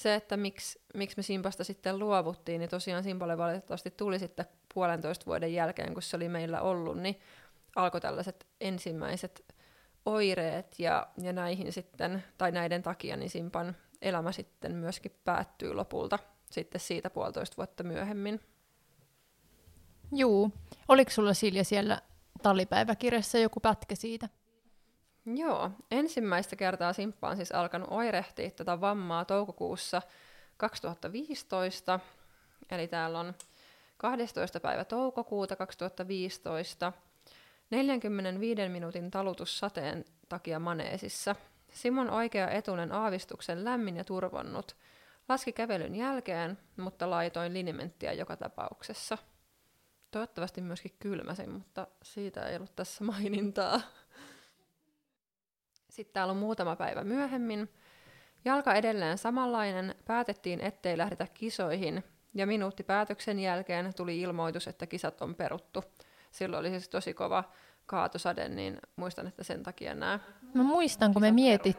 [0.00, 5.26] se, että miksi, miksi me Simpasta sitten luovuttiin, niin tosiaan Simpalle valitettavasti tuli sitten puolentoista
[5.26, 7.20] vuoden jälkeen, kun se oli meillä ollut, niin
[7.76, 9.44] alkoi tällaiset ensimmäiset
[10.06, 16.18] oireet ja, ja näihin sitten, tai näiden takia, niin Simpan elämä sitten myöskin päättyy lopulta
[16.50, 18.40] sitten siitä puolitoista vuotta myöhemmin.
[20.12, 20.50] Juu.
[20.88, 22.02] Oliko sulla Silja siellä
[22.42, 24.28] tallipäiväkirjassa joku pätkä siitä?
[25.26, 30.02] Joo, ensimmäistä kertaa Simppa on siis alkanut oirehtia tätä vammaa toukokuussa
[30.56, 32.00] 2015.
[32.70, 33.34] Eli täällä on
[33.96, 34.60] 12.
[34.60, 36.92] päivä toukokuuta 2015.
[37.70, 41.36] 45 minuutin talutus sateen takia maneesissa.
[41.72, 44.76] Simon oikea etunen aavistuksen lämmin ja turvonnut.
[45.28, 49.18] Laski kävelyn jälkeen, mutta laitoin linimenttiä joka tapauksessa.
[50.10, 53.80] Toivottavasti myöskin kylmäsin, mutta siitä ei ollut tässä mainintaa.
[56.00, 57.68] Sitten täällä on muutama päivä myöhemmin.
[58.44, 65.22] Jalka edelleen samanlainen, päätettiin ettei lähdetä kisoihin, ja minuutti päätöksen jälkeen tuli ilmoitus, että kisat
[65.22, 65.84] on peruttu.
[66.30, 67.44] Silloin oli siis tosi kova
[67.86, 70.18] kaatosade, niin muistan, että sen takia nämä
[70.54, 71.78] Mä muistan, kun me mietit,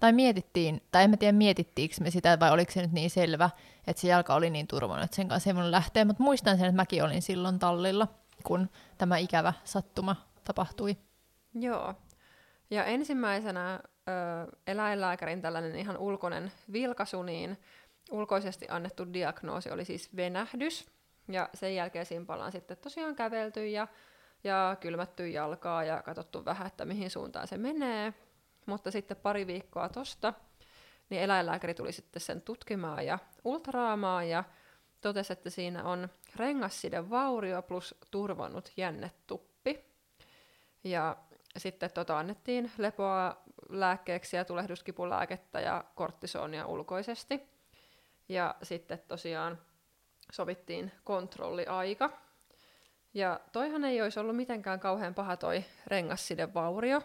[0.00, 3.50] tai mietittiin, tai en mä tiedä mietittiinkö me sitä, vai oliko se nyt niin selvä,
[3.86, 6.66] että se jalka oli niin turvonnut, että sen kanssa ei voinut lähteä, mutta muistan sen,
[6.66, 8.08] että mäkin olin silloin tallilla,
[8.44, 10.96] kun tämä ikävä sattuma tapahtui.
[11.54, 11.94] Joo.
[12.70, 13.80] Ja ensimmäisenä ö,
[14.66, 17.58] eläinlääkärin tällainen ihan ulkoinen vilkaisu, niin
[18.10, 20.86] ulkoisesti annettu diagnoosi oli siis venähdys.
[21.28, 23.88] Ja sen jälkeen Simpalla on sitten tosiaan kävelty ja,
[24.44, 28.14] ja kylmätty jalkaa ja katsottu vähän, että mihin suuntaan se menee.
[28.66, 30.34] Mutta sitten pari viikkoa tosta,
[31.10, 34.44] niin eläinlääkäri tuli sitten sen tutkimaan ja ultraamaan ja
[35.00, 39.84] totesi, että siinä on rengasside vaurio plus turvannut jännetuppi.
[40.84, 41.16] Ja
[41.56, 47.42] sitten tota annettiin lepoa lääkkeeksi ja tulehduskipulääkettä ja korttisonia ulkoisesti.
[48.28, 49.58] Ja sitten tosiaan
[50.32, 52.10] sovittiin kontrolliaika.
[53.14, 57.02] Ja toihan ei olisi ollut mitenkään kauhean paha toi rengasside vaurio.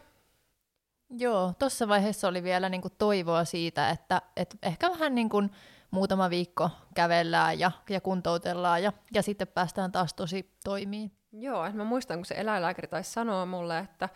[1.10, 5.44] Joo, tuossa vaiheessa oli vielä niinku toivoa siitä, että et ehkä vähän niinku
[5.92, 11.12] muutama viikko kävellään ja, ja kuntoutellaan ja, ja sitten päästään taas tosi toimiin.
[11.34, 14.10] Joo, että mä muistan, kun se eläinlääkäri taisi sanoa mulle, että,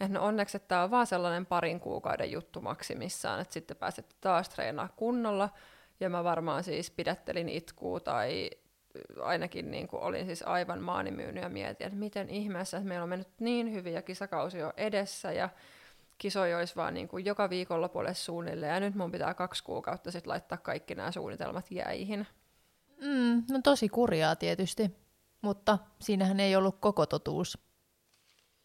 [0.00, 4.14] että no onneksi että tämä on vaan sellainen parin kuukauden juttu maksimissaan, että sitten pääsette
[4.20, 5.48] taas treenaa kunnolla.
[6.00, 8.50] Ja mä varmaan siis pidättelin itkuu tai
[9.22, 13.08] ainakin niin kuin olin siis aivan maanimyynyt ja mietin, että miten ihmeessä, että meillä on
[13.08, 15.48] mennyt niin hyvin ja kisakausi on edessä ja
[16.18, 20.30] kisoja olisi vaan niin kuin joka viikonlopulle suunnilleen ja nyt mun pitää kaksi kuukautta sitten
[20.30, 22.26] laittaa kaikki nämä suunnitelmat jäihin.
[23.00, 24.90] Mm, no tosi kurjaa tietysti,
[25.42, 27.58] mutta siinähän ei ollut koko totuus.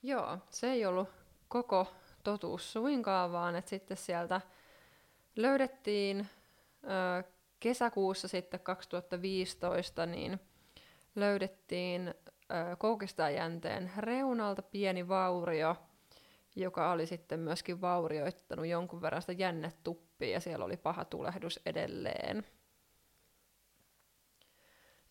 [0.03, 1.09] Joo, se ei ollut
[1.47, 1.87] koko
[2.23, 4.41] totuus suinkaan, vaan että sitten sieltä
[5.35, 6.27] löydettiin
[6.83, 7.23] ö,
[7.59, 10.39] kesäkuussa sitten 2015, niin
[11.15, 12.13] löydettiin
[12.77, 15.75] koukistajänteen reunalta pieni vaurio,
[16.55, 22.45] joka oli sitten myöskin vaurioittanut jonkun verran sitä jännetuppia, ja siellä oli paha tulehdus edelleen.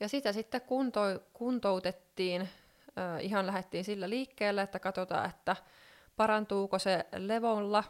[0.01, 1.01] Ja sitä sitten kunto,
[1.33, 2.49] kuntoutettiin,
[2.99, 5.57] ö, ihan lähdettiin sillä liikkeelle, että katsotaan, että
[6.17, 7.85] parantuuko se levolla,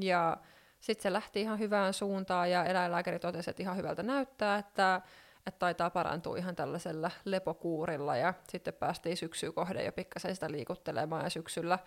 [0.00, 0.36] ja
[0.80, 5.00] sitten se lähti ihan hyvään suuntaan, ja eläinlääkäri totesi, että ihan hyvältä näyttää, että,
[5.46, 11.24] että taitaa parantua ihan tällaisella lepokuurilla, ja sitten päästiin syksyyn kohden jo pikkasen sitä liikuttelemaan,
[11.24, 11.78] ja syksyllä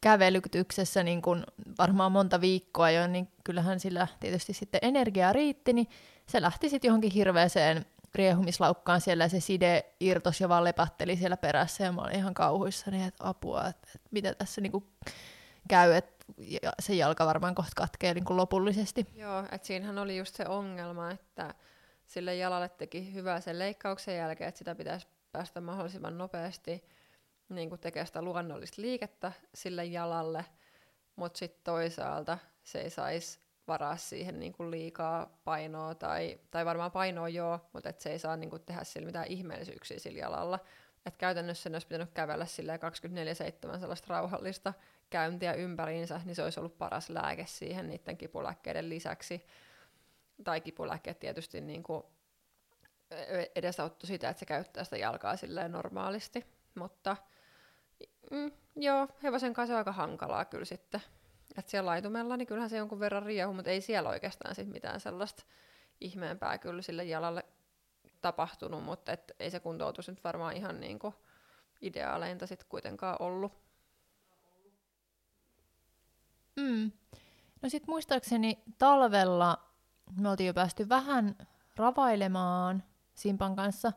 [0.00, 1.44] kävelytyksessä niin kuin
[1.78, 5.88] varmaan monta viikkoa jo, niin kyllähän sillä tietysti sitten energiaa riitti, niin
[6.26, 11.36] se lähti sitten johonkin hirveäseen riehumislaukkaan siellä ja se side irtos ja vaan lepatteli siellä
[11.36, 14.86] perässä ja mä olin ihan kauhuissani, että apua, että, että mitä tässä niinku
[15.68, 16.24] käy, että
[16.80, 19.06] se jalka varmaan kohta katkee niin kuin lopullisesti.
[19.14, 21.54] Joo, että siinähän oli just se ongelma, että
[22.06, 26.84] sille jalalle teki hyvää sen leikkauksen jälkeen, että sitä pitäisi päästä mahdollisimman nopeasti
[27.48, 30.44] niin tekemään sitä luonnollista liikettä sille jalalle,
[31.16, 36.90] mutta sitten toisaalta se ei saisi varaa siihen niin kuin liikaa painoa, tai, tai varmaan
[36.90, 40.58] painoa joo, mutta et se ei saa niin kuin tehdä sillä mitään ihmeellisyyksiä sillä jalalla.
[41.06, 42.44] Et käytännössä ne olisi pitänyt kävellä
[43.74, 44.72] 24-7 sellaista rauhallista
[45.10, 49.46] käyntiä ympäriinsä, niin se olisi ollut paras lääke siihen niiden kipulääkkeiden lisäksi.
[50.44, 52.02] Tai kipulääkkeet tietysti niin kuin
[53.54, 56.46] edesauttoi sitä, että se käyttää sitä jalkaa silleen normaalisti.
[56.74, 57.16] Mutta
[58.30, 61.00] mm, joo, hevosen kanssa on aika hankalaa kyllä sitten.
[61.58, 65.00] Että siellä laitumella, niin kyllähän se jonkun verran riehu, mutta ei siellä oikeastaan sit mitään
[65.00, 65.44] sellaista
[66.00, 67.44] ihmeempää kyllä sille jalalle
[68.20, 71.14] tapahtunut, mutta et ei se kuntoutus nyt varmaan ihan niin kuin
[71.80, 73.52] ideaaleinta sitten kuitenkaan ollut.
[76.56, 76.92] Mm.
[77.62, 79.72] No sitten muistaakseni talvella
[80.20, 81.36] me oltiin jo päästy vähän
[81.76, 82.82] ravailemaan
[83.14, 83.92] Simpan kanssa,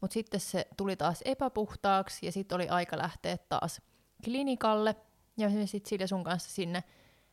[0.00, 3.82] mutta sitten se tuli taas epäpuhtaaksi ja sitten oli aika lähteä taas
[4.24, 4.96] klinikalle.
[5.36, 6.84] Ja me sitten Silja sun kanssa sinne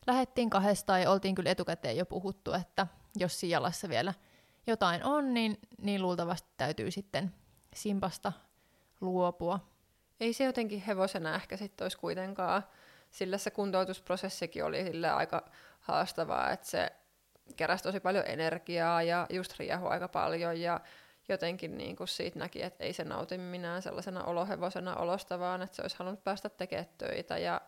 [0.06, 2.86] lähettiin kahdestaan ja oltiin kyllä etukäteen jo puhuttu, että
[3.16, 4.14] jos jalassa vielä
[4.66, 7.34] jotain on, niin, niin luultavasti täytyy sitten
[7.74, 8.32] Simpasta
[9.00, 9.60] luopua.
[10.20, 12.62] Ei se jotenkin hevosena ehkä sitten olisi kuitenkaan,
[13.10, 15.50] sillä se kuntoutusprosessikin oli sille aika
[15.80, 16.90] haastavaa, että se
[17.56, 20.80] keräsi tosi paljon energiaa ja just riehui aika paljon ja,
[21.28, 25.76] jotenkin niin kuin siitä näki, että ei se nauti minään sellaisena olohevosena olosta, vaan että
[25.76, 27.38] se olisi halunnut päästä tekemään töitä.
[27.38, 27.60] Ja,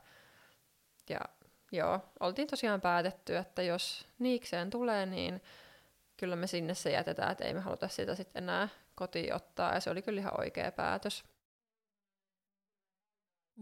[1.09, 1.21] ja
[1.73, 5.43] joo, oltiin tosiaan päätetty, että jos niikseen tulee, niin
[6.17, 9.81] kyllä me sinne se jätetään, että ei me haluta sitä sitten enää kotiin ottaa, ja
[9.81, 11.25] se oli kyllä ihan oikea päätös.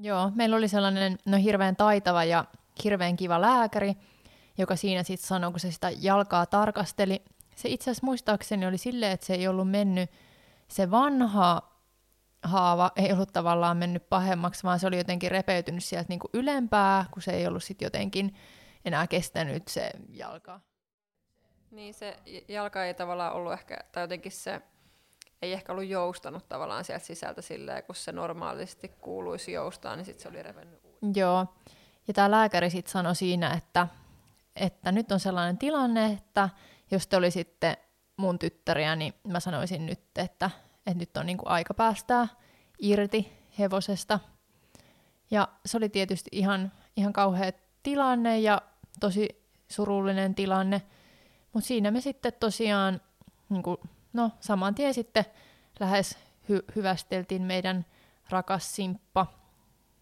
[0.00, 2.44] Joo, meillä oli sellainen no, hirveän taitava ja
[2.84, 3.94] hirveän kiva lääkäri,
[4.58, 7.22] joka siinä sitten sanoi, kun se sitä jalkaa tarkasteli.
[7.56, 10.10] Se itse asiassa muistaakseni oli silleen, että se ei ollut mennyt,
[10.68, 11.75] se vanha
[12.46, 17.04] haava ei ollut tavallaan mennyt pahemmaksi, vaan se oli jotenkin repeytynyt sieltä niin kuin ylempää,
[17.10, 18.34] kun se ei ollut sitten jotenkin
[18.84, 20.60] enää kestänyt se jalka.
[21.70, 22.16] Niin se
[22.48, 24.62] jalka ei tavallaan ollut ehkä, tai jotenkin se
[25.42, 30.22] ei ehkä ollut joustanut tavallaan sieltä sisältä silleen, kun se normaalisti kuuluisi joustaa, niin sitten
[30.22, 30.80] se oli revennyt.
[31.14, 31.46] Joo,
[32.08, 33.86] ja tämä lääkäri sitten sanoi siinä, että,
[34.56, 36.48] että nyt on sellainen tilanne, että
[36.90, 37.78] jos te olisitte
[38.16, 40.50] mun tyttäriä, niin mä sanoisin nyt, että,
[40.86, 42.28] että nyt on niinku aika päästää
[42.78, 44.20] irti hevosesta.
[45.30, 48.62] Ja se oli tietysti ihan, ihan kauhea tilanne ja
[49.00, 50.82] tosi surullinen tilanne,
[51.52, 53.00] mutta siinä me sitten tosiaan
[53.48, 53.76] niin kuin,
[54.12, 55.24] no, saman tien sitten
[55.80, 56.18] lähes
[56.50, 57.86] hy- hyvästeltiin meidän
[58.30, 59.26] rakas Simppa.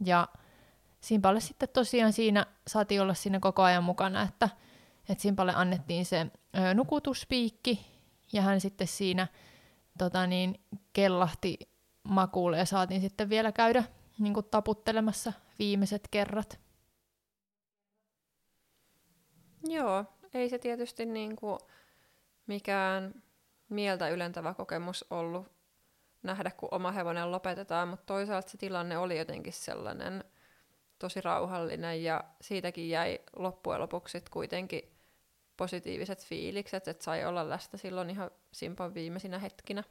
[0.05, 0.28] Ja
[1.01, 4.49] Simpalle sitten tosiaan siinä saatiin olla siinä koko ajan mukana, että,
[5.09, 6.26] että Simpalle annettiin se
[6.59, 7.87] ö, nukutuspiikki
[8.32, 9.26] ja hän sitten siinä
[9.99, 10.61] tota niin,
[10.93, 11.59] kellahti
[12.03, 13.85] makuulle ja saatiin sitten vielä käydä
[14.19, 16.61] niin kuin taputtelemassa viimeiset kerrat.
[19.65, 21.59] Joo, ei se tietysti niin kuin
[22.47, 23.23] mikään
[23.69, 25.47] mieltä ylentävä kokemus ollut
[26.23, 30.25] nähdä, kun oma hevonen lopetetaan, mutta toisaalta se tilanne oli jotenkin sellainen
[30.99, 34.94] tosi rauhallinen ja siitäkin jäi loppujen lopuksi kuitenkin
[35.57, 39.85] positiiviset fiilikset, että sai olla läsnä silloin ihan Simpan viimeisinä hetkinä.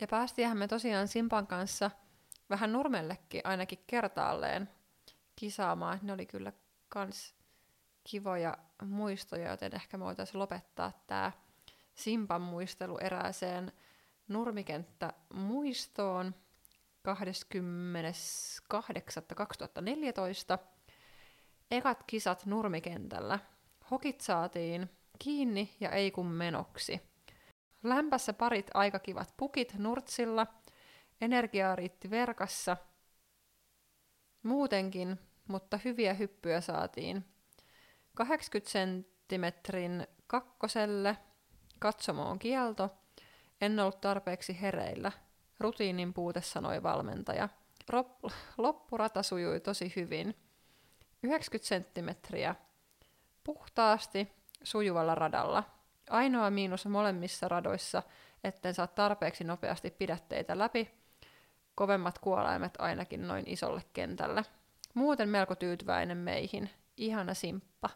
[0.00, 1.90] Ja päästiinhän me tosiaan Simpan kanssa
[2.50, 4.68] vähän nurmellekin ainakin kertaalleen
[5.36, 5.98] kisaamaan.
[6.02, 6.52] Ne oli kyllä
[6.88, 7.34] kans
[8.04, 11.32] kivoja muistoja, joten ehkä me voitaisiin lopettaa tämä
[11.94, 13.72] Simpan muistelu erääseen
[14.28, 16.34] nurmikenttä muistoon
[17.08, 17.12] 28.2014.
[21.72, 23.38] Ekat kisat nurmikentällä.
[23.90, 27.00] Hokit saatiin kiinni ja ei kun menoksi.
[27.82, 30.46] Lämpässä parit aikakivat pukit nurtsilla,
[31.20, 32.76] energiaa riitti verkassa.
[34.42, 35.18] Muutenkin,
[35.48, 37.24] mutta hyviä hyppyjä saatiin.
[38.14, 41.16] 80 senttimetrin kakkoselle,
[41.78, 42.90] katsomo on kielto,
[43.60, 45.12] en ollut tarpeeksi hereillä.
[45.60, 47.48] Rutiinin puute sanoi valmentaja.
[48.58, 50.34] Loppurata sujui tosi hyvin.
[51.22, 52.54] 90 senttimetriä
[53.44, 55.64] puhtaasti sujuvalla radalla.
[56.10, 58.02] Ainoa miinus molemmissa radoissa,
[58.44, 60.90] etten saa tarpeeksi nopeasti pidätteitä läpi.
[61.74, 64.44] Kovemmat kuolaimet ainakin noin isolle kentälle.
[64.94, 66.70] Muuten melko tyytyväinen meihin.
[66.96, 67.90] Ihana simppa.